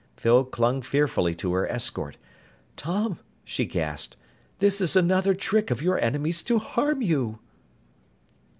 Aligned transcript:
Phyl 0.17 0.45
clung 0.45 0.81
fearfully 0.81 1.35
to 1.35 1.53
her 1.53 1.67
escort. 1.67 2.17
"Tom!" 2.75 3.19
she 3.43 3.65
gasped. 3.65 4.17
"This 4.57 4.81
is 4.81 4.95
another 4.95 5.35
trick 5.35 5.69
of 5.69 5.79
your 5.79 5.99
enemy's 5.99 6.41
to 6.41 6.57
harm 6.57 7.03
you!" 7.03 7.37